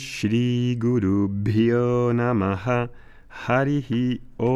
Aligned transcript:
Shri 0.00 0.76
Guru 0.76 1.28
Bhyo 1.28 2.14
Namaha 2.14 2.88
Harihi 3.28 4.22
Om. 4.38 4.50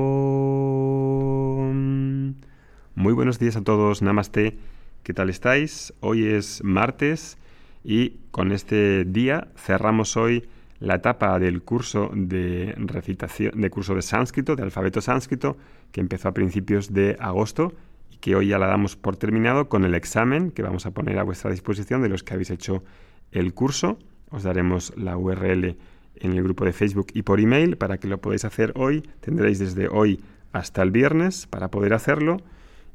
Muy 2.94 3.12
buenos 3.12 3.38
días 3.38 3.54
a 3.56 3.62
todos, 3.62 4.00
Namaste. 4.00 4.56
¿Qué 5.02 5.12
tal 5.12 5.28
estáis? 5.28 5.92
Hoy 6.00 6.24
es 6.24 6.64
martes 6.64 7.36
y 7.84 8.20
con 8.30 8.52
este 8.52 9.04
día 9.04 9.48
cerramos 9.54 10.16
hoy 10.16 10.48
la 10.80 10.94
etapa 10.94 11.38
del 11.38 11.62
curso 11.62 12.10
de 12.14 12.72
recitación, 12.78 13.60
de 13.60 13.68
curso 13.68 13.94
de 13.94 14.00
sánscrito, 14.00 14.56
de 14.56 14.62
alfabeto 14.62 15.02
sánscrito, 15.02 15.58
que 15.92 16.00
empezó 16.00 16.28
a 16.28 16.32
principios 16.32 16.94
de 16.94 17.18
agosto 17.20 17.74
y 18.10 18.16
que 18.16 18.34
hoy 18.34 18.48
ya 18.48 18.58
la 18.58 18.68
damos 18.68 18.96
por 18.96 19.18
terminado 19.18 19.68
con 19.68 19.84
el 19.84 19.94
examen 19.94 20.52
que 20.52 20.62
vamos 20.62 20.86
a 20.86 20.92
poner 20.92 21.18
a 21.18 21.22
vuestra 21.22 21.50
disposición 21.50 22.00
de 22.00 22.08
los 22.08 22.22
que 22.22 22.32
habéis 22.32 22.48
hecho 22.48 22.82
el 23.30 23.52
curso. 23.52 23.98
Os 24.34 24.42
daremos 24.42 24.92
la 24.96 25.16
URL 25.16 25.76
en 26.16 26.32
el 26.32 26.42
grupo 26.42 26.64
de 26.64 26.72
Facebook 26.72 27.06
y 27.14 27.22
por 27.22 27.38
email 27.38 27.76
para 27.76 27.98
que 27.98 28.08
lo 28.08 28.20
podáis 28.20 28.44
hacer 28.44 28.72
hoy. 28.74 29.02
Tendréis 29.20 29.60
desde 29.60 29.86
hoy 29.88 30.20
hasta 30.52 30.82
el 30.82 30.90
viernes 30.90 31.46
para 31.46 31.70
poder 31.70 31.94
hacerlo 31.94 32.38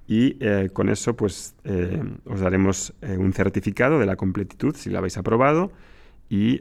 y 0.06 0.36
eh, 0.42 0.70
con 0.74 0.90
eso 0.90 1.16
pues 1.16 1.56
eh, 1.64 2.04
os 2.26 2.42
daremos 2.42 2.94
eh, 3.02 3.16
un 3.18 3.32
certificado 3.32 4.00
de 4.00 4.06
la 4.06 4.18
completitud 4.18 4.76
si 4.76 4.90
lo 4.90 4.98
habéis 4.98 5.18
aprobado 5.18 5.72
y 6.32 6.60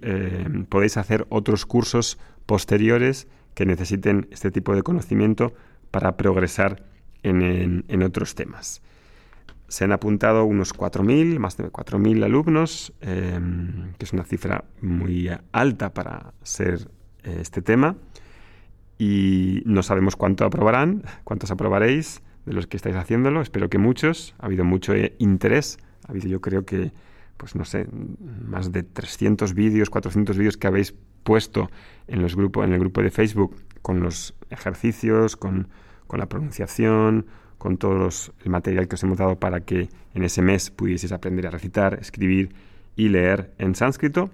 podéis 0.71 0.97
hacer 0.97 1.27
otros 1.29 1.67
cursos 1.67 2.19
posteriores 2.47 3.29
que 3.55 3.67
necesiten 3.67 4.27
este 4.31 4.51
tipo 4.51 4.75
de 4.75 4.83
conocimiento 4.83 5.53
para 5.91 6.17
progresar 6.17 6.85
en, 7.23 7.85
en 7.87 8.03
otros 8.03 8.35
temas. 8.35 8.81
Se 9.69 9.85
han 9.85 9.93
apuntado 9.93 10.45
unos 10.45 10.75
4.000, 10.75 11.39
más 11.39 11.57
de 11.57 11.71
4.000 11.71 12.25
alumnos, 12.25 12.95
em, 13.01 13.93
que 13.99 14.05
es 14.05 14.13
una 14.13 14.25
cifra 14.25 14.65
muy 14.81 15.31
alta 15.53 15.93
para 15.93 16.33
ser 16.43 16.91
eh, 17.23 17.39
este 17.41 17.63
tema. 17.63 17.97
Y 18.99 19.63
no 19.67 19.83
sabemos 19.83 20.17
cuánto 20.17 20.45
aprobarán, 20.45 21.05
cuántos 21.25 21.51
aprobaréis 21.51 22.23
de 22.47 22.55
los 22.55 22.67
que 22.67 22.77
estáis 22.77 22.97
haciéndolo. 22.97 23.43
Espero 23.43 23.69
que 23.69 23.79
muchos. 23.79 24.35
Ha 24.39 24.47
habido 24.47 24.65
mucho 24.65 24.95
eh, 24.95 25.15
interés. 25.19 25.79
Ha 26.07 26.13
habido, 26.13 26.29
yo 26.29 26.41
creo 26.41 26.65
que, 26.65 26.93
pues 27.37 27.55
no 27.55 27.65
sé, 27.65 27.87
más 28.45 28.73
de 28.73 28.83
300 28.83 29.55
vídeos, 29.55 29.91
400 29.91 30.37
vídeos 30.37 30.57
que 30.57 30.67
habéis 30.67 30.95
puesto 31.23 31.71
en, 32.07 32.23
los 32.23 32.35
grupos, 32.37 32.65
en 32.65 32.73
el 32.73 32.81
grupo 32.81 33.03
de 33.03 33.11
Facebook 33.11 33.55
con 33.83 34.01
los 34.01 34.35
ejercicios, 34.51 35.37
con, 35.37 35.69
con 36.07 36.19
la 36.19 36.29
pronunciación, 36.29 37.27
con 37.59 37.77
todo 37.77 38.09
el 38.45 38.51
material 38.51 38.89
que 38.89 38.95
os 38.95 39.03
hemos 39.03 39.19
dado 39.19 39.37
para 39.37 39.61
que 39.61 39.89
en 40.15 40.25
ese 40.25 40.43
mes 40.43 40.71
pudieseis 40.71 41.13
aprender 41.13 41.47
a 41.47 41.51
recitar, 41.51 41.99
escribir 42.01 42.55
y 42.97 43.09
leer 43.09 43.53
en 43.59 43.75
sánscrito. 43.75 44.31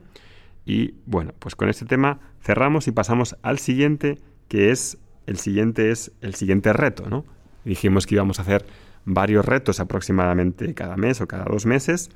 Y 0.66 0.94
bueno, 1.06 1.32
pues 1.38 1.56
con 1.56 1.68
este 1.68 1.84
tema 1.84 2.20
cerramos 2.42 2.86
y 2.88 2.92
pasamos 2.92 3.36
al 3.42 3.58
siguiente, 3.58 4.18
que 4.48 4.70
es 4.70 4.98
el 5.26 5.38
siguiente 5.38 5.90
es 5.90 6.12
el 6.20 6.34
siguiente 6.34 6.72
reto, 6.72 7.08
¿no? 7.08 7.24
Dijimos 7.64 8.06
que 8.06 8.14
íbamos 8.14 8.38
a 8.38 8.42
hacer 8.42 8.66
varios 9.04 9.44
retos 9.44 9.80
aproximadamente 9.80 10.74
cada 10.74 10.96
mes 10.96 11.20
o 11.20 11.26
cada 11.26 11.44
dos 11.44 11.66
meses. 11.66 12.10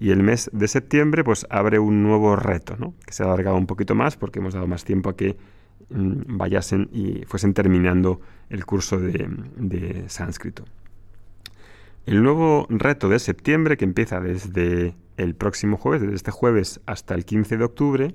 Y 0.00 0.10
el 0.10 0.22
mes 0.22 0.48
de 0.52 0.68
septiembre, 0.68 1.24
pues 1.24 1.46
abre 1.50 1.80
un 1.80 2.04
nuevo 2.04 2.36
reto, 2.36 2.76
¿no? 2.78 2.94
Que 3.04 3.12
se 3.12 3.22
ha 3.22 3.26
alargado 3.26 3.56
un 3.56 3.66
poquito 3.66 3.96
más 3.96 4.16
porque 4.16 4.38
hemos 4.38 4.54
dado 4.54 4.66
más 4.68 4.84
tiempo 4.84 5.10
a 5.10 5.16
que 5.16 5.36
vayasen 5.90 6.88
y 6.92 7.24
fuesen 7.26 7.54
terminando 7.54 8.20
el 8.50 8.64
curso 8.66 8.98
de, 8.98 10.04
sánscrito. 10.08 10.64
El 12.06 12.22
nuevo 12.22 12.66
reto 12.70 13.08
de 13.08 13.18
septiembre, 13.18 13.76
que 13.76 13.84
empieza 13.84 14.20
desde 14.20 14.94
el 15.16 15.34
próximo 15.34 15.76
jueves, 15.76 16.02
desde 16.02 16.16
este 16.16 16.30
jueves 16.30 16.80
hasta 16.86 17.14
el 17.14 17.24
15 17.24 17.58
de 17.58 17.64
octubre, 17.64 18.14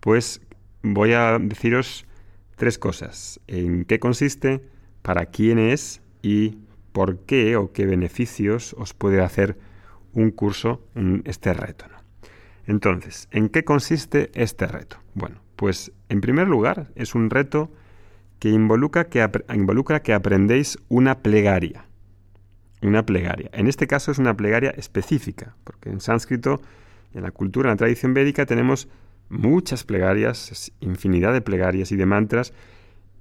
pues 0.00 0.42
voy 0.82 1.12
a 1.12 1.38
deciros 1.38 2.06
tres 2.56 2.78
cosas. 2.78 3.40
En 3.46 3.84
qué 3.84 3.98
consiste, 3.98 4.62
para 5.02 5.26
quién 5.26 5.58
es 5.58 6.02
y 6.22 6.58
por 6.92 7.18
qué 7.20 7.56
o 7.56 7.72
qué 7.72 7.86
beneficios 7.86 8.74
os 8.78 8.94
puede 8.94 9.22
hacer 9.22 9.58
un 10.12 10.30
curso, 10.30 10.80
este 11.24 11.52
reto. 11.54 11.86
Entonces, 12.66 13.28
¿en 13.30 13.48
qué 13.48 13.64
consiste 13.64 14.30
este 14.34 14.66
reto? 14.66 14.96
Bueno, 15.14 15.43
pues 15.56 15.92
en 16.08 16.20
primer 16.20 16.48
lugar 16.48 16.90
es 16.94 17.14
un 17.14 17.30
reto 17.30 17.70
que 18.38 18.50
involucra 18.50 19.08
que, 19.08 20.12
aprendéis 20.12 20.78
una 20.88 21.20
plegaria. 21.20 21.86
Una 22.82 23.06
plegaria. 23.06 23.48
En 23.52 23.66
este 23.66 23.86
caso 23.86 24.10
es 24.10 24.18
una 24.18 24.36
plegaria 24.36 24.70
específica, 24.70 25.56
porque 25.64 25.88
en 25.88 26.00
sánscrito, 26.00 26.60
en 27.14 27.22
la 27.22 27.30
cultura, 27.30 27.70
en 27.70 27.74
la 27.74 27.78
tradición 27.78 28.12
védica, 28.12 28.44
tenemos 28.44 28.88
muchas 29.30 29.84
plegarias, 29.84 30.72
infinidad 30.80 31.32
de 31.32 31.40
plegarias 31.40 31.92
y 31.92 31.96
de 31.96 32.06
mantras, 32.06 32.52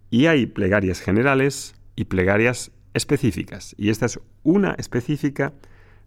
y 0.09 0.25
hay 0.25 0.45
plegarias 0.45 0.99
generales 0.99 1.75
y 1.95 2.05
plegarias 2.05 2.71
específicas. 2.93 3.73
Y 3.77 3.89
esta 3.89 4.07
es 4.07 4.19
una 4.43 4.73
específica 4.73 5.53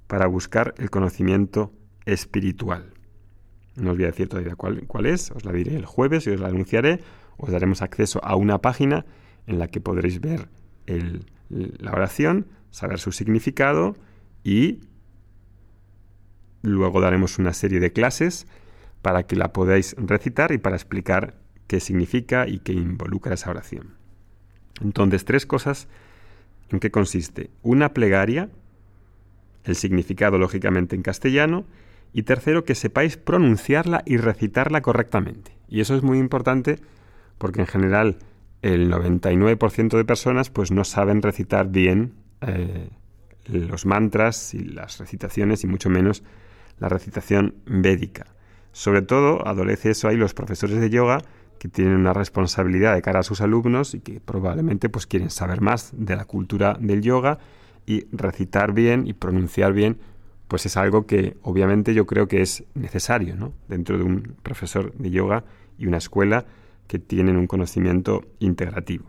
para 0.06 0.26
buscar 0.26 0.74
el 0.78 0.90
conocimiento 0.90 1.72
espiritual. 2.04 2.95
No 3.76 3.90
os 3.90 3.96
voy 3.96 4.04
a 4.04 4.08
decir 4.08 4.28
todavía 4.28 4.56
cuál, 4.56 5.06
es, 5.06 5.30
os 5.30 5.44
la 5.44 5.52
diré 5.52 5.76
el 5.76 5.84
jueves 5.84 6.26
y 6.26 6.30
os 6.30 6.40
la 6.40 6.48
anunciaré. 6.48 7.00
Os 7.36 7.50
daremos 7.50 7.82
acceso 7.82 8.24
a 8.24 8.34
una 8.36 8.58
página 8.58 9.04
en 9.46 9.58
la 9.58 9.68
que 9.68 9.80
podréis 9.80 10.20
ver 10.20 10.48
la 11.48 11.92
oración, 11.92 12.46
saber 12.70 12.98
su 12.98 13.12
significado 13.12 13.96
y 14.42 14.80
luego 16.62 17.00
daremos 17.00 17.38
una 17.38 17.52
serie 17.52 17.80
de 17.80 17.92
clases 17.92 18.46
para 19.02 19.24
que 19.24 19.36
la 19.36 19.52
podáis 19.52 19.94
recitar 19.98 20.52
y 20.52 20.58
para 20.58 20.76
explicar 20.76 21.34
qué 21.66 21.80
significa 21.80 22.48
y 22.48 22.58
qué 22.60 22.72
involucra 22.72 23.34
esa 23.34 23.50
oración. 23.50 23.94
Entonces, 24.80 25.24
tres 25.24 25.46
cosas 25.46 25.88
en 26.70 26.80
qué 26.80 26.90
consiste. 26.90 27.50
Una 27.62 27.92
plegaria, 27.92 28.50
el 29.64 29.76
significado 29.76 30.38
lógicamente 30.38 30.96
en 30.96 31.02
castellano, 31.02 31.64
y 32.12 32.22
tercero, 32.22 32.64
que 32.64 32.74
sepáis 32.74 33.16
pronunciarla 33.16 34.02
y 34.06 34.16
recitarla 34.16 34.80
correctamente. 34.80 35.56
Y 35.68 35.80
eso 35.80 35.94
es 35.94 36.02
muy 36.02 36.18
importante 36.18 36.78
porque 37.38 37.60
en 37.60 37.66
general 37.66 38.18
el 38.62 38.90
99% 38.90 39.96
de 39.96 40.04
personas 40.04 40.50
pues 40.50 40.70
no 40.70 40.84
saben 40.84 41.22
recitar 41.22 41.68
bien 41.68 42.14
eh, 42.40 42.88
los 43.46 43.86
mantras 43.86 44.54
y 44.54 44.60
las 44.60 44.98
recitaciones 44.98 45.62
y 45.64 45.66
mucho 45.66 45.90
menos 45.90 46.22
la 46.78 46.88
recitación 46.88 47.54
védica. 47.66 48.26
Sobre 48.72 49.02
todo 49.02 49.46
adolece 49.46 49.90
eso 49.90 50.08
ahí 50.08 50.16
los 50.16 50.34
profesores 50.34 50.80
de 50.80 50.90
yoga 50.90 51.22
que 51.58 51.68
tienen 51.68 51.94
una 51.94 52.12
responsabilidad 52.12 52.94
de 52.94 53.02
cara 53.02 53.20
a 53.20 53.22
sus 53.22 53.40
alumnos 53.40 53.94
y 53.94 54.00
que 54.00 54.20
probablemente 54.20 54.88
pues 54.88 55.06
quieren 55.06 55.30
saber 55.30 55.60
más 55.60 55.92
de 55.94 56.16
la 56.16 56.24
cultura 56.24 56.76
del 56.78 57.00
yoga 57.00 57.38
y 57.86 58.06
recitar 58.14 58.72
bien 58.72 59.06
y 59.06 59.14
pronunciar 59.14 59.72
bien 59.72 59.98
pues 60.48 60.66
es 60.66 60.76
algo 60.76 61.06
que 61.06 61.36
obviamente 61.42 61.94
yo 61.94 62.06
creo 62.06 62.28
que 62.28 62.42
es 62.42 62.64
necesario 62.74 63.36
¿no? 63.36 63.52
dentro 63.68 63.98
de 63.98 64.04
un 64.04 64.36
profesor 64.42 64.92
de 64.94 65.10
yoga 65.10 65.44
y 65.78 65.86
una 65.86 65.98
escuela 65.98 66.46
que 66.86 66.98
tienen 66.98 67.36
un 67.36 67.46
conocimiento 67.46 68.24
integrativo. 68.38 69.06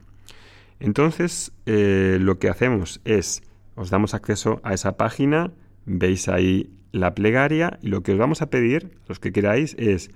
Entonces, 0.79 1.51
eh, 1.65 2.17
lo 2.19 2.39
que 2.39 2.49
hacemos 2.49 3.01
es, 3.05 3.41
os 3.75 3.89
damos 3.89 4.13
acceso 4.13 4.59
a 4.63 4.73
esa 4.73 4.97
página, 4.97 5.51
veis 5.85 6.27
ahí 6.27 6.71
la 6.91 7.13
plegaria 7.15 7.79
y 7.81 7.87
lo 7.87 8.01
que 8.01 8.13
os 8.13 8.17
vamos 8.17 8.41
a 8.41 8.49
pedir, 8.49 8.97
los 9.07 9.19
que 9.19 9.31
queráis, 9.31 9.75
es 9.79 10.09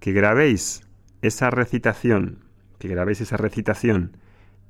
que 0.00 0.12
grabéis 0.12 0.82
esa 1.22 1.50
recitación, 1.50 2.38
que 2.78 2.88
grabéis 2.88 3.20
esa 3.20 3.36
recitación 3.36 4.16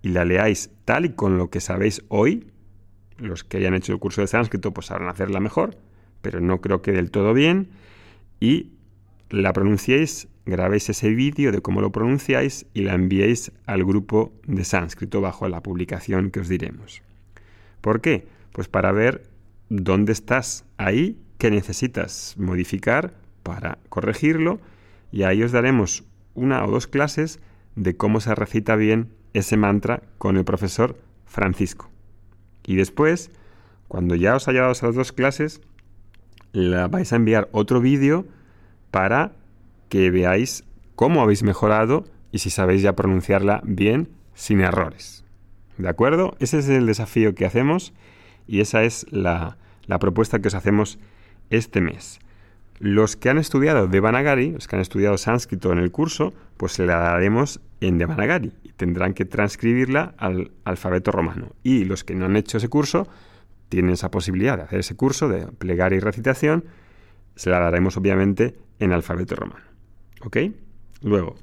y 0.02 0.10
la 0.10 0.24
leáis 0.24 0.70
tal 0.84 1.04
y 1.06 1.10
con 1.10 1.38
lo 1.38 1.50
que 1.50 1.60
sabéis 1.60 2.04
hoy, 2.08 2.46
los 3.18 3.44
que 3.44 3.58
hayan 3.58 3.74
hecho 3.74 3.92
el 3.92 3.98
curso 3.98 4.20
de 4.20 4.26
sánscrito 4.26 4.72
pues 4.72 4.86
sabrán 4.86 5.08
hacerla 5.08 5.40
mejor, 5.40 5.76
pero 6.22 6.40
no 6.40 6.60
creo 6.60 6.82
que 6.82 6.92
del 6.92 7.10
todo 7.10 7.34
bien. 7.34 7.68
Y 8.40 8.72
la 9.30 9.52
pronunciéis, 9.52 10.28
grabéis 10.46 10.88
ese 10.88 11.10
vídeo 11.10 11.52
de 11.52 11.60
cómo 11.60 11.80
lo 11.80 11.92
pronunciáis 11.92 12.66
y 12.74 12.82
la 12.82 12.94
enviéis 12.94 13.52
al 13.66 13.84
grupo 13.84 14.32
de 14.46 14.64
sánscrito 14.64 15.20
bajo 15.20 15.48
la 15.48 15.62
publicación 15.62 16.30
que 16.30 16.40
os 16.40 16.48
diremos. 16.48 17.02
¿Por 17.80 18.00
qué? 18.00 18.26
Pues 18.52 18.68
para 18.68 18.92
ver 18.92 19.28
dónde 19.68 20.12
estás 20.12 20.64
ahí, 20.76 21.18
qué 21.38 21.50
necesitas 21.50 22.34
modificar 22.38 23.14
para 23.42 23.78
corregirlo 23.88 24.60
y 25.12 25.22
ahí 25.22 25.42
os 25.42 25.52
daremos 25.52 26.04
una 26.34 26.64
o 26.64 26.70
dos 26.70 26.86
clases 26.86 27.40
de 27.76 27.96
cómo 27.96 28.20
se 28.20 28.34
recita 28.34 28.76
bien 28.76 29.12
ese 29.32 29.56
mantra 29.56 30.02
con 30.18 30.36
el 30.36 30.44
profesor 30.44 30.98
Francisco. 31.26 31.93
Y 32.66 32.76
después, 32.76 33.30
cuando 33.88 34.14
ya 34.14 34.34
os 34.34 34.48
haya 34.48 34.60
dado 34.60 34.72
esas 34.72 34.94
dos 34.94 35.12
clases, 35.12 35.60
la 36.52 36.88
vais 36.88 37.12
a 37.12 37.16
enviar 37.16 37.48
otro 37.52 37.80
vídeo 37.80 38.26
para 38.90 39.32
que 39.88 40.10
veáis 40.10 40.64
cómo 40.94 41.22
habéis 41.22 41.42
mejorado 41.42 42.04
y 42.32 42.38
si 42.38 42.50
sabéis 42.50 42.82
ya 42.82 42.94
pronunciarla 42.94 43.60
bien 43.64 44.08
sin 44.34 44.60
errores. 44.60 45.24
¿De 45.78 45.88
acuerdo? 45.88 46.36
Ese 46.38 46.58
es 46.58 46.68
el 46.68 46.86
desafío 46.86 47.34
que 47.34 47.46
hacemos 47.46 47.92
y 48.46 48.60
esa 48.60 48.84
es 48.84 49.06
la, 49.10 49.56
la 49.86 49.98
propuesta 49.98 50.40
que 50.40 50.48
os 50.48 50.54
hacemos 50.54 50.98
este 51.50 51.80
mes. 51.80 52.20
Los 52.78 53.16
que 53.16 53.30
han 53.30 53.38
estudiado 53.38 53.86
Devanagari, 53.86 54.50
los 54.52 54.66
que 54.66 54.76
han 54.76 54.82
estudiado 54.82 55.16
sánscrito 55.16 55.72
en 55.72 55.78
el 55.78 55.90
curso, 55.90 56.34
pues 56.56 56.72
se 56.72 56.86
la 56.86 56.98
daremos 56.98 57.60
en 57.80 57.98
Devanagari 57.98 58.52
y 58.62 58.72
tendrán 58.72 59.14
que 59.14 59.24
transcribirla 59.24 60.14
al 60.18 60.50
alfabeto 60.64 61.12
romano. 61.12 61.52
Y 61.62 61.84
los 61.84 62.02
que 62.02 62.14
no 62.14 62.26
han 62.26 62.36
hecho 62.36 62.58
ese 62.58 62.68
curso 62.68 63.06
tienen 63.68 63.92
esa 63.92 64.10
posibilidad 64.10 64.56
de 64.56 64.64
hacer 64.64 64.80
ese 64.80 64.96
curso 64.96 65.28
de 65.28 65.46
plegaria 65.46 65.96
y 65.96 66.00
recitación, 66.00 66.64
se 67.36 67.50
la 67.50 67.60
daremos 67.60 67.96
obviamente 67.96 68.56
en 68.78 68.92
alfabeto 68.92 69.36
romano. 69.36 69.64
¿Ok? 70.22 70.38
Luego, 71.02 71.36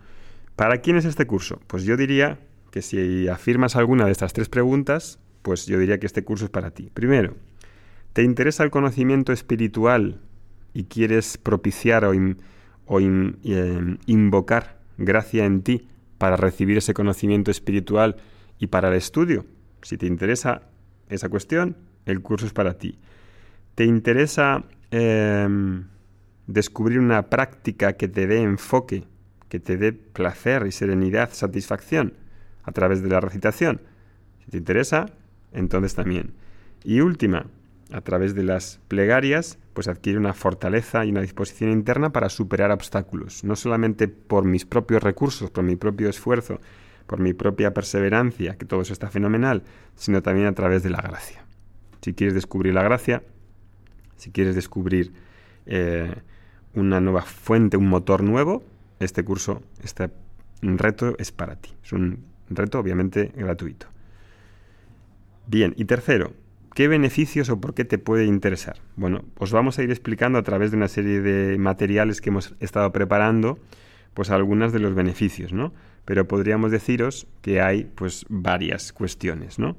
¿para 0.55 0.77
quién 0.77 0.97
es 0.97 1.05
este 1.05 1.27
curso? 1.27 1.61
Pues 1.67 1.83
yo 1.83 1.97
diría 1.97 2.39
que 2.71 2.81
si 2.81 3.27
afirmas 3.27 3.75
alguna 3.75 4.05
de 4.05 4.11
estas 4.11 4.33
tres 4.33 4.49
preguntas, 4.49 5.19
pues 5.41 5.65
yo 5.65 5.77
diría 5.77 5.99
que 5.99 6.07
este 6.07 6.23
curso 6.23 6.45
es 6.45 6.51
para 6.51 6.71
ti. 6.71 6.89
Primero, 6.93 7.35
¿te 8.13 8.23
interesa 8.23 8.63
el 8.63 8.71
conocimiento 8.71 9.33
espiritual 9.33 10.19
y 10.73 10.85
quieres 10.85 11.37
propiciar 11.37 12.05
o, 12.05 12.13
em, 12.13 12.47
invocar 14.05 14.79
gracia 14.97 15.45
en 15.45 15.61
ti 15.61 15.87
para 16.17 16.35
recibir 16.37 16.77
ese 16.77 16.93
conocimiento 16.93 17.51
espiritual 17.51 18.17
y 18.59 18.67
para 18.67 18.89
el 18.89 18.95
estudio? 18.95 19.45
Si 19.81 19.97
te 19.97 20.05
interesa 20.05 20.63
esa 21.09 21.29
cuestión, 21.29 21.77
el 22.05 22.21
curso 22.21 22.45
es 22.45 22.53
para 22.53 22.77
ti. 22.77 22.99
¿Te 23.75 23.85
interesa 23.85 24.63
em, 24.91 25.85
descubrir 26.47 26.99
una 26.99 27.29
práctica 27.29 27.93
que 27.93 28.07
te 28.07 28.27
dé 28.27 28.41
enfoque, 28.41 29.05
que 29.47 29.59
te 29.59 29.77
dé 29.77 29.93
placer 29.93 30.65
y 30.67 30.71
serenidad, 30.71 31.31
satisfacción 31.31 32.13
a 32.63 32.71
través 32.71 33.01
de 33.01 33.09
la 33.09 33.21
recitación? 33.21 33.81
Si 34.43 34.51
te 34.51 34.57
interesa, 34.57 35.05
entonces 35.53 35.95
también. 35.95 36.33
Y 36.83 36.99
última, 36.99 37.45
a 37.91 38.01
través 38.01 38.35
de 38.35 38.43
las 38.43 38.79
plegarias, 38.87 39.57
pues 39.73 39.87
adquiere 39.87 40.19
una 40.19 40.33
fortaleza 40.33 41.05
y 41.05 41.11
una 41.11 41.21
disposición 41.21 41.71
interna 41.71 42.11
para 42.11 42.29
superar 42.29 42.71
obstáculos, 42.71 43.43
no 43.43 43.55
solamente 43.55 44.07
por 44.07 44.45
mis 44.45 44.65
propios 44.65 45.03
recursos, 45.03 45.51
por 45.51 45.63
mi 45.63 45.75
propio 45.75 46.09
esfuerzo, 46.09 46.59
por 47.07 47.19
mi 47.19 47.33
propia 47.33 47.73
perseverancia, 47.73 48.57
que 48.57 48.65
todo 48.65 48.81
eso 48.81 48.93
está 48.93 49.09
fenomenal, 49.09 49.63
sino 49.95 50.21
también 50.21 50.47
a 50.47 50.53
través 50.53 50.83
de 50.83 50.89
la 50.89 51.01
gracia. 51.01 51.45
Si 52.01 52.13
quieres 52.13 52.33
descubrir 52.33 52.73
la 52.73 52.83
gracia, 52.83 53.23
si 54.15 54.31
quieres 54.31 54.55
descubrir 54.55 55.11
eh, 55.65 56.13
una 56.73 57.01
nueva 57.01 57.21
fuente, 57.21 57.77
un 57.77 57.89
motor 57.89 58.23
nuevo, 58.23 58.63
este 58.99 59.23
curso, 59.23 59.61
este 59.83 60.09
reto 60.61 61.15
es 61.17 61.31
para 61.31 61.55
ti. 61.55 61.71
Es 61.83 61.91
un 61.91 62.23
reto 62.49 62.79
obviamente 62.79 63.31
gratuito. 63.35 63.87
Bien, 65.47 65.73
y 65.75 65.85
tercero, 65.85 66.33
¿qué 66.73 66.87
beneficios 66.87 67.49
o 67.49 67.59
por 67.59 67.73
qué 67.73 67.85
te 67.85 67.97
puede 67.97 68.25
interesar? 68.25 68.77
Bueno, 68.95 69.23
os 69.37 69.51
vamos 69.51 69.77
a 69.77 69.83
ir 69.83 69.91
explicando 69.91 70.39
a 70.39 70.43
través 70.43 70.71
de 70.71 70.77
una 70.77 70.87
serie 70.87 71.21
de 71.21 71.57
materiales 71.57 72.21
que 72.21 72.29
hemos 72.29 72.55
estado 72.59 72.91
preparando, 72.91 73.59
pues 74.13 74.29
algunas 74.29 74.73
de 74.73 74.79
los 74.79 74.93
beneficios, 74.93 75.53
¿no? 75.53 75.73
Pero 76.05 76.27
podríamos 76.27 76.71
deciros 76.71 77.27
que 77.41 77.61
hay 77.61 77.83
pues 77.83 78.25
varias 78.29 78.93
cuestiones, 78.93 79.59
¿no? 79.59 79.77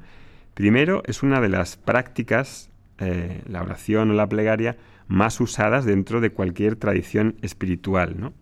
Primero, 0.55 1.03
es 1.07 1.23
una 1.23 1.41
de 1.41 1.49
las 1.49 1.77
prácticas, 1.77 2.71
eh, 2.99 3.43
la 3.47 3.63
oración 3.63 4.11
o 4.11 4.15
la 4.15 4.29
plegaria, 4.29 4.77
más 5.09 5.41
usadas 5.41 5.85
dentro 5.85 6.21
de 6.21 6.31
cualquier 6.31 6.77
tradición 6.77 7.37
espiritual, 7.43 8.19
¿no? 8.19 8.33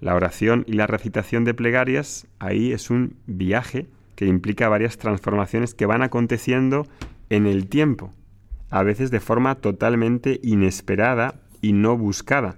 La 0.00 0.14
oración 0.14 0.64
y 0.66 0.72
la 0.72 0.86
recitación 0.86 1.44
de 1.44 1.54
plegarias, 1.54 2.26
ahí 2.38 2.72
es 2.72 2.90
un 2.90 3.16
viaje 3.26 3.86
que 4.16 4.26
implica 4.26 4.68
varias 4.68 4.98
transformaciones 4.98 5.74
que 5.74 5.86
van 5.86 6.02
aconteciendo 6.02 6.86
en 7.32 7.46
el 7.46 7.66
tiempo, 7.66 8.12
a 8.68 8.82
veces 8.82 9.10
de 9.10 9.18
forma 9.18 9.54
totalmente 9.54 10.38
inesperada 10.42 11.40
y 11.62 11.72
no 11.72 11.96
buscada, 11.96 12.56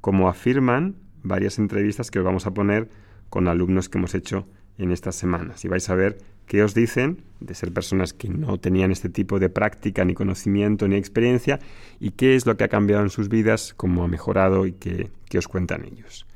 como 0.00 0.30
afirman 0.30 0.96
varias 1.22 1.58
entrevistas 1.58 2.10
que 2.10 2.20
os 2.20 2.24
vamos 2.24 2.46
a 2.46 2.54
poner 2.54 2.88
con 3.28 3.48
alumnos 3.48 3.90
que 3.90 3.98
hemos 3.98 4.14
hecho 4.14 4.46
en 4.78 4.92
estas 4.92 5.14
semanas. 5.14 5.62
Y 5.66 5.68
vais 5.68 5.90
a 5.90 5.94
ver 5.94 6.16
qué 6.46 6.62
os 6.62 6.74
dicen 6.74 7.22
de 7.40 7.54
ser 7.54 7.70
personas 7.70 8.14
que 8.14 8.30
no 8.30 8.58
tenían 8.58 8.92
este 8.92 9.10
tipo 9.10 9.38
de 9.38 9.50
práctica, 9.50 10.06
ni 10.06 10.14
conocimiento, 10.14 10.88
ni 10.88 10.96
experiencia, 10.96 11.58
y 12.00 12.12
qué 12.12 12.34
es 12.34 12.46
lo 12.46 12.56
que 12.56 12.64
ha 12.64 12.68
cambiado 12.68 13.02
en 13.02 13.10
sus 13.10 13.28
vidas, 13.28 13.74
cómo 13.74 14.04
ha 14.04 14.08
mejorado 14.08 14.64
y 14.64 14.72
qué, 14.72 15.10
qué 15.28 15.36
os 15.36 15.48
cuentan 15.48 15.84
ellos. 15.84 16.26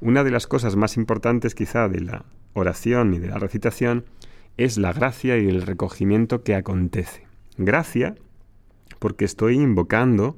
Una 0.00 0.24
de 0.24 0.30
las 0.30 0.46
cosas 0.46 0.74
más 0.74 0.96
importantes 0.96 1.54
quizá 1.54 1.86
de 1.90 2.00
la 2.00 2.24
oración 2.54 3.12
y 3.12 3.18
de 3.18 3.28
la 3.28 3.38
recitación 3.38 4.06
es 4.56 4.78
la 4.78 4.94
gracia 4.94 5.36
y 5.36 5.46
el 5.50 5.60
recogimiento 5.60 6.42
que 6.42 6.54
acontece. 6.54 7.25
Gracia 7.58 8.14
porque 8.98 9.24
estoy 9.24 9.56
invocando 9.56 10.36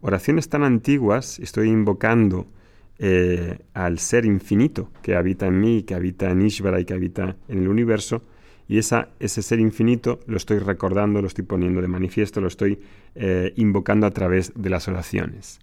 oraciones 0.00 0.48
tan 0.48 0.62
antiguas, 0.62 1.38
estoy 1.38 1.68
invocando 1.68 2.46
eh, 2.98 3.58
al 3.74 3.98
ser 3.98 4.24
infinito 4.24 4.90
que 5.02 5.16
habita 5.16 5.46
en 5.46 5.60
mí, 5.60 5.82
que 5.82 5.94
habita 5.94 6.30
en 6.30 6.42
Ishvara 6.42 6.80
y 6.80 6.84
que 6.84 6.94
habita 6.94 7.36
en 7.48 7.58
el 7.58 7.68
universo, 7.68 8.22
y 8.68 8.76
ese 8.76 9.42
ser 9.42 9.60
infinito 9.60 10.20
lo 10.26 10.36
estoy 10.36 10.58
recordando, 10.58 11.22
lo 11.22 11.26
estoy 11.26 11.44
poniendo 11.44 11.80
de 11.80 11.88
manifiesto, 11.88 12.42
lo 12.42 12.48
estoy 12.48 12.78
eh, 13.14 13.54
invocando 13.56 14.06
a 14.06 14.10
través 14.10 14.52
de 14.54 14.68
las 14.68 14.88
oraciones. 14.88 15.58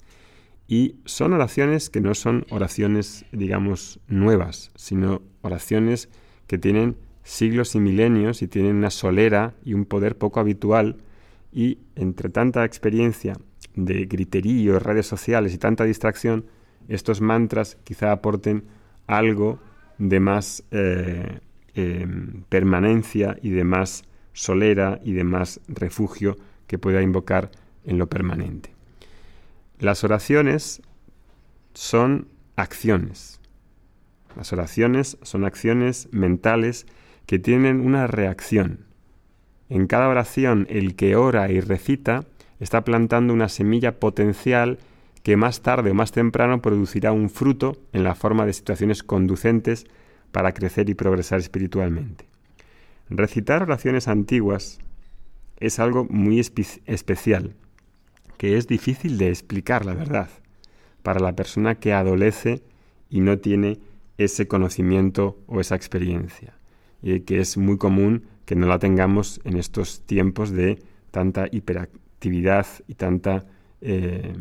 Y 0.67 0.95
son 1.05 1.33
oraciones 1.33 1.91
que 1.91 2.01
no 2.01 2.15
son 2.15 2.47
oraciones, 2.49 3.25
digamos, 3.31 3.99
nuevas, 4.07 4.71
sino 4.75 5.21
oraciones 5.43 6.09
que 6.47 6.57
tienen 6.57 6.95
siglos 7.25 7.75
y 7.75 7.79
milenios 7.79 8.41
y 8.43 8.47
tienen 8.47 8.77
una 8.77 8.91
solera 8.91 9.55
y 9.65 9.73
un 9.73 9.85
poder 9.85 10.17
poco 10.17 10.39
habitual. 10.39 10.97
Y 11.51 11.79
entre 11.95 12.29
tanta 12.29 12.63
experiencia 12.63 13.35
de 13.75 14.05
griterío, 14.05 14.79
redes 14.79 15.07
sociales 15.07 15.53
y 15.53 15.57
tanta 15.57 15.83
distracción, 15.83 16.45
estos 16.87 17.19
mantras 17.21 17.77
quizá 17.83 18.11
aporten 18.11 18.65
algo 19.07 19.59
de 19.97 20.19
más 20.19 20.63
eh, 20.71 21.39
em, 21.73 22.43
permanencia 22.47 23.37
y 23.41 23.49
de 23.49 23.63
más 23.63 24.03
solera 24.33 24.99
y 25.03 25.13
de 25.13 25.23
más 25.23 25.59
refugio 25.67 26.37
que 26.67 26.77
pueda 26.77 27.01
invocar 27.01 27.49
en 27.85 27.97
lo 27.97 28.07
permanente. 28.07 28.75
Las 29.79 30.03
oraciones 30.03 30.81
son 31.73 32.27
acciones. 32.55 33.39
Las 34.35 34.53
oraciones 34.53 35.17
son 35.23 35.45
acciones 35.45 36.07
mentales 36.11 36.85
que 37.25 37.39
tienen 37.39 37.81
una 37.81 38.07
reacción. 38.07 38.85
En 39.69 39.87
cada 39.87 40.07
oración 40.07 40.67
el 40.69 40.95
que 40.95 41.15
ora 41.15 41.51
y 41.51 41.59
recita 41.59 42.25
está 42.59 42.83
plantando 42.83 43.33
una 43.33 43.49
semilla 43.49 43.99
potencial 43.99 44.77
que 45.23 45.37
más 45.37 45.61
tarde 45.61 45.91
o 45.91 45.95
más 45.95 46.11
temprano 46.11 46.61
producirá 46.61 47.11
un 47.11 47.29
fruto 47.29 47.77
en 47.93 48.03
la 48.03 48.15
forma 48.15 48.45
de 48.45 48.53
situaciones 48.53 49.01
conducentes 49.01 49.87
para 50.31 50.53
crecer 50.53 50.89
y 50.89 50.93
progresar 50.93 51.39
espiritualmente. 51.39 52.25
Recitar 53.09 53.63
oraciones 53.63 54.07
antiguas 54.07 54.79
es 55.59 55.79
algo 55.79 56.05
muy 56.09 56.39
especial 56.39 57.55
que 58.37 58.57
es 58.57 58.67
difícil 58.67 59.17
de 59.17 59.29
explicar, 59.29 59.85
la 59.85 59.93
verdad, 59.93 60.29
para 61.03 61.19
la 61.19 61.35
persona 61.35 61.75
que 61.75 61.93
adolece 61.93 62.61
y 63.09 63.21
no 63.21 63.39
tiene 63.39 63.79
ese 64.17 64.47
conocimiento 64.47 65.37
o 65.47 65.59
esa 65.59 65.75
experiencia, 65.75 66.54
que 67.25 67.39
es 67.39 67.57
muy 67.57 67.77
común 67.77 68.23
que 68.45 68.55
no 68.55 68.67
la 68.67 68.79
tengamos 68.79 69.39
en 69.43 69.57
estos 69.57 70.01
tiempos 70.05 70.51
de 70.51 70.81
tanta 71.11 71.47
hiperactividad 71.51 72.65
y 72.87 72.95
tanta 72.95 73.45
eh, 73.81 74.33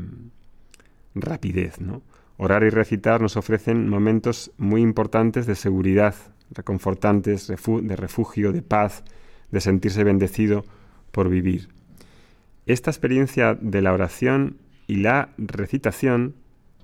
rapidez. 1.15 1.81
¿no? 1.81 2.03
Orar 2.37 2.65
y 2.65 2.71
recitar 2.71 3.21
nos 3.21 3.37
ofrecen 3.37 3.89
momentos 3.89 4.51
muy 4.57 4.81
importantes 4.81 5.47
de 5.47 5.55
seguridad, 5.55 6.15
reconfortantes, 6.51 7.49
de 7.49 7.97
refugio, 7.97 8.53
de 8.53 8.63
paz, 8.63 9.05
de 9.51 9.61
sentirse 9.61 10.03
bendecido 10.05 10.65
por 11.13 11.29
vivir. 11.29 11.69
Esta 12.67 12.91
experiencia 12.91 13.55
de 13.61 13.83
la 13.83 13.93
oración 13.93 14.57
y 14.87 14.97
la 14.97 15.31
recitación 15.37 16.35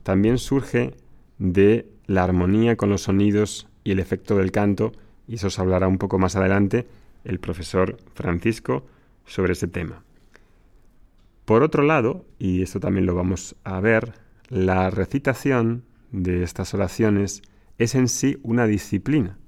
también 0.03 0.39
surge 0.39 0.95
de 1.39 1.89
la 2.07 2.25
armonía 2.25 2.77
con 2.77 2.91
los 2.91 3.03
sonidos 3.03 3.67
y 3.83 3.93
el 3.93 3.99
efecto 3.99 4.37
del 4.37 4.53
canto, 4.53 4.93
y 5.31 5.37
eso 5.37 5.47
os 5.47 5.61
hablará 5.61 5.87
un 5.87 5.99
poco 5.99 6.19
más 6.19 6.35
adelante 6.35 6.89
el 7.23 7.39
profesor 7.39 7.99
Francisco 8.15 8.85
sobre 9.27 9.53
ese 9.53 9.69
tema. 9.69 10.03
Por 11.45 11.63
otro 11.63 11.85
lado, 11.85 12.25
y 12.41 12.63
esto 12.63 12.81
también 12.81 13.07
lo 13.07 13.15
vamos 13.15 13.55
a 13.63 13.79
ver, 13.79 14.15
la 14.49 14.91
recitación 14.91 15.85
de 16.11 16.43
estas 16.43 16.75
oraciones 16.75 17.43
es 17.79 17.95
en 17.95 18.09
sí 18.09 18.41
una 18.43 18.67
disciplina, 18.67 19.39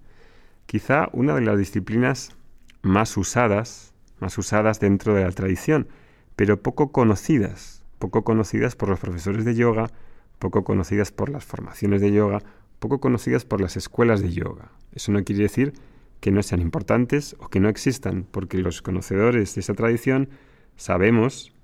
quizá 0.67 1.09
una 1.13 1.35
de 1.35 1.41
las 1.41 1.59
disciplinas 1.59 2.37
más 2.83 3.17
usadas, 3.17 3.93
más 4.21 4.39
usadas 4.39 4.79
dentro 4.79 5.15
de 5.15 5.25
la 5.25 5.33
tradición, 5.33 5.89
pero 6.37 6.63
poco 6.63 6.93
conocidas, 6.93 7.83
poco 7.99 8.23
conocidas 8.23 8.77
por 8.77 8.89
los 8.89 9.01
profesores 9.01 9.45
de 9.45 9.57
yoga, 9.57 9.91
poco 10.39 10.63
conocidas 10.63 11.11
por 11.11 11.29
las 11.29 11.45
formaciones 11.45 12.01
de 12.01 12.13
yoga, 12.13 12.41
poco 12.83 13.01
conocidas 13.01 13.47
por 13.47 13.63
las 13.63 13.79
escuelas 13.79 14.21
de 14.21 14.33
yoga. 14.33 14.73
Eso 14.93 15.13
no 15.13 15.23
quiere 15.25 15.45
decir 15.45 15.73
que 16.21 16.33
no 16.33 16.43
sean 16.43 16.61
importantes 16.61 17.37
o 17.39 17.49
que 17.49 17.61
no 17.61 17.69
existan, 17.71 18.27
porque 18.31 18.59
los 18.59 18.83
conocedores 18.83 19.55
de 19.55 19.61
esa 19.63 19.75
tradición 19.75 20.29
sabemos 20.77 21.55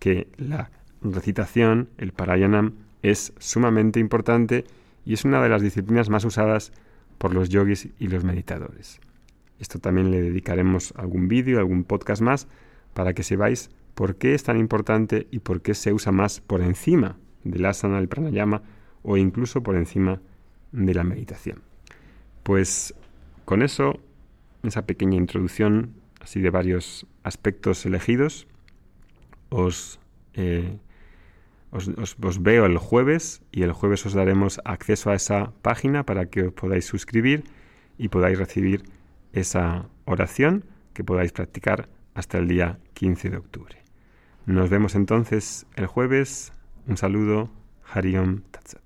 que 0.00 0.26
la 0.36 0.70
recitación, 1.02 1.90
el 1.98 2.12
parayanam, 2.12 2.74
es 3.02 3.34
sumamente 3.38 4.00
importante 4.00 4.64
y 5.04 5.12
es 5.12 5.24
una 5.24 5.42
de 5.42 5.50
las 5.50 5.62
disciplinas 5.62 6.08
más 6.08 6.24
usadas 6.24 6.72
por 7.18 7.34
los 7.34 7.50
yogis 7.50 7.90
y 7.98 8.08
los 8.08 8.24
meditadores. 8.24 9.00
Esto 9.60 9.78
también 9.78 10.10
le 10.10 10.22
dedicaremos 10.22 10.94
algún 10.96 11.28
vídeo, 11.28 11.58
algún 11.58 11.84
podcast 11.84 12.22
más, 12.22 12.48
para 12.94 13.12
que 13.12 13.22
sepáis 13.22 13.70
por 13.94 14.16
qué 14.16 14.34
es 14.34 14.42
tan 14.44 14.58
importante 14.58 15.28
y 15.30 15.40
por 15.40 15.60
qué 15.60 15.74
se 15.74 15.92
usa 15.92 16.10
más 16.10 16.40
por 16.40 16.62
encima 16.62 17.18
del 17.44 17.66
asana, 17.66 17.96
del 17.96 18.08
pranayama 18.08 18.62
o 19.02 19.18
incluso 19.18 19.62
por 19.62 19.76
encima 19.76 20.20
de 20.74 20.94
la 20.94 21.04
meditación. 21.04 21.62
Pues 22.42 22.94
con 23.44 23.62
eso, 23.62 24.00
esa 24.62 24.86
pequeña 24.86 25.16
introducción 25.16 25.94
así 26.20 26.40
de 26.40 26.50
varios 26.50 27.06
aspectos 27.22 27.84
elegidos, 27.86 28.46
os, 29.50 30.00
eh, 30.34 30.78
os, 31.70 32.42
veo 32.42 32.66
el 32.66 32.78
jueves 32.78 33.42
y 33.52 33.62
el 33.62 33.72
jueves 33.72 34.04
os 34.06 34.14
daremos 34.14 34.60
acceso 34.64 35.10
a 35.10 35.14
esa 35.14 35.52
página 35.62 36.04
para 36.04 36.26
que 36.26 36.44
os 36.44 36.52
podáis 36.52 36.86
suscribir 36.86 37.44
y 37.98 38.08
podáis 38.08 38.38
recibir 38.38 38.82
esa 39.32 39.86
oración 40.06 40.64
que 40.92 41.04
podáis 41.04 41.32
practicar 41.32 41.88
hasta 42.14 42.38
el 42.38 42.48
día 42.48 42.78
15 42.94 43.30
de 43.30 43.36
octubre. 43.36 43.76
Nos 44.46 44.70
vemos 44.70 44.94
entonces 44.94 45.66
el 45.76 45.86
jueves. 45.86 46.52
Un 46.86 46.96
saludo. 46.96 47.50
Hariom 47.92 48.42
Tatsat. 48.50 48.83